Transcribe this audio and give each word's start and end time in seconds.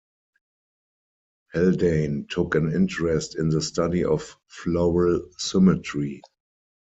Haldane 1.53 2.25
took 2.27 2.55
an 2.55 2.73
interest 2.73 3.37
in 3.37 3.49
the 3.49 3.61
study 3.61 4.03
of 4.03 4.35
floral 4.47 5.29
symmetry. 5.37 6.23